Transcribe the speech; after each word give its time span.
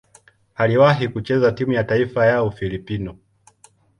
Aliwahi 0.55 1.07
kucheza 1.07 1.51
timu 1.51 1.71
ya 1.73 1.83
taifa 1.83 2.25
ya 2.25 2.43
Ufilipino. 2.43 3.17